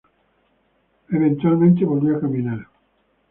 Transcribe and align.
Eventualmente 1.09 1.85
volvió 1.85 2.17
a 2.17 2.21
caminar. 2.21 2.65